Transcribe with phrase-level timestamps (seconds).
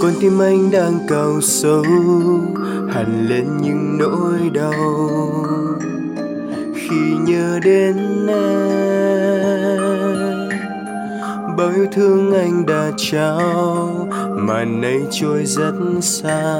[0.00, 1.84] con tim anh đang cào sâu
[2.88, 5.30] hằn lên những nỗi đau.
[6.74, 9.80] Khi nhớ đến em,
[11.58, 16.58] bao yêu thương anh đã trao mà nay trôi rất xa.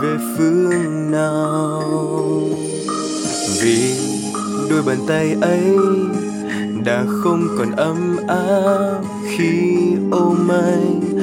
[0.00, 1.82] Về phương nào?
[3.62, 3.94] Vì
[4.70, 5.78] đôi bàn tay ấy
[6.84, 9.00] đã không còn ấm áp
[9.36, 9.76] khi
[10.10, 11.13] ôm anh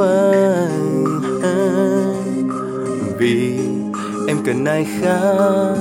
[0.00, 1.04] anh.
[3.18, 3.58] Vì
[4.28, 5.74] em cần ai khác,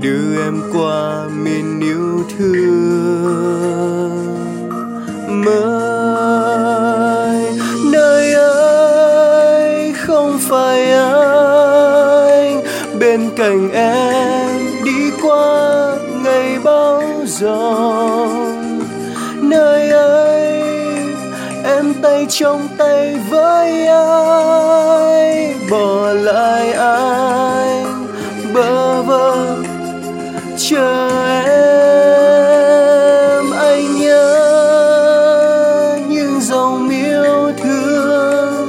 [0.00, 4.36] đưa em qua miền yêu thương.
[5.44, 7.58] Mới
[7.92, 12.62] nơi ấy không phải anh.
[12.98, 15.92] Bên cạnh em đi qua
[16.24, 17.81] ngày bao giờ.
[22.02, 25.54] Tay trong tay với ai?
[25.70, 28.06] Bỏ lại anh,
[28.54, 29.56] bơ vơ,
[30.58, 31.08] chờ
[31.44, 31.92] em.
[33.52, 34.38] Anh nhớ
[36.08, 38.68] những dòng yêu thương,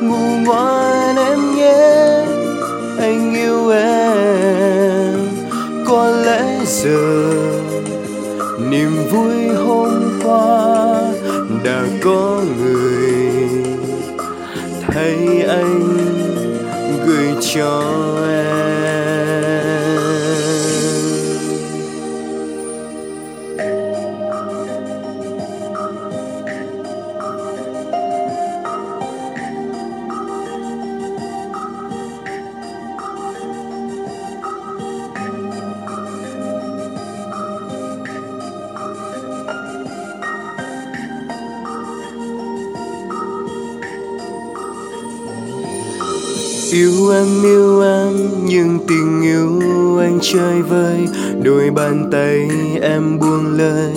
[0.00, 2.24] ngủ ngoan em nhé.
[3.00, 5.28] Anh yêu em,
[5.86, 7.34] có lẽ giờ
[8.70, 10.83] niềm vui hôm qua
[11.64, 13.42] đã có người
[14.82, 15.80] thấy anh
[17.06, 17.82] gửi cho
[18.28, 18.63] em.
[46.74, 48.12] Yêu em yêu em,
[48.44, 49.60] nhưng tình yêu
[49.98, 51.08] anh chơi vơi.
[51.42, 52.48] Đôi bàn tay
[52.82, 53.92] em buông lời,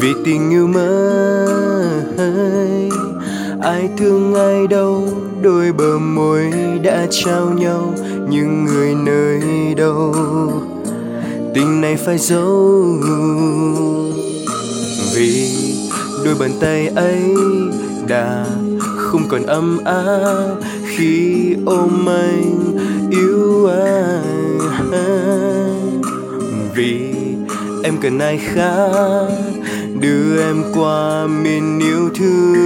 [0.00, 1.48] vì tình yêu mới
[3.62, 5.08] ai thương ai đâu
[5.42, 6.52] đôi bờ môi
[6.82, 7.94] đã trao nhau.
[8.30, 9.40] Nhưng người nơi
[9.74, 10.14] đâu,
[11.54, 12.84] tình này phải giấu.
[15.14, 15.48] Vì
[16.24, 17.34] đôi bàn tay ấy
[18.08, 18.46] đã
[19.08, 20.54] không còn ấm áp
[20.86, 22.76] khi ôm anh
[23.10, 24.58] yêu anh.
[26.74, 27.14] Vì
[27.84, 29.28] em cần ai khác
[30.00, 32.58] đưa em qua miền yêu thương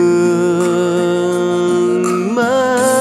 [2.35, 2.93] mai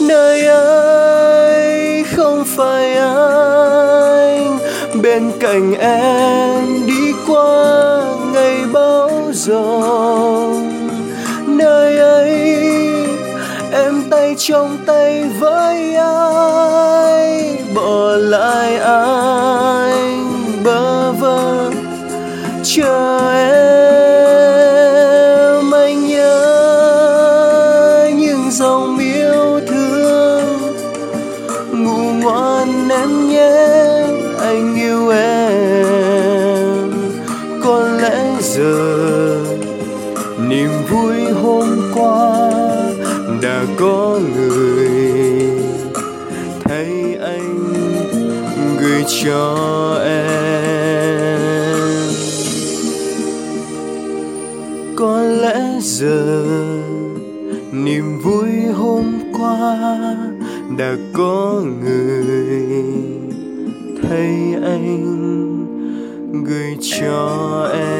[0.00, 4.58] nơi ấy không phải anh,
[5.02, 8.02] bên cạnh em đi qua
[8.34, 10.35] ngày bão giông
[14.10, 17.58] tay trong tay với ai?
[17.74, 21.70] Bỏ lại anh, bơ vơ,
[22.62, 23.66] chờ em.
[25.72, 26.50] Anh nhớ
[28.16, 30.44] những dòng yêu thương,
[31.72, 33.56] ngủ ngoan em nhé.
[34.40, 36.90] Anh yêu em,
[37.64, 39.36] có lẽ giờ
[40.48, 41.15] niềm vui
[44.20, 45.50] người
[46.64, 47.58] thấy anh
[48.80, 51.36] gửi cho em.
[54.96, 56.44] Có lẽ giờ
[57.72, 59.04] niềm vui hôm
[59.38, 59.92] qua
[60.78, 62.84] đã có người.
[64.02, 65.06] Thấy anh
[66.44, 67.95] gửi cho em.